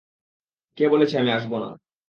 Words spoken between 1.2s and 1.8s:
আমি আসব না?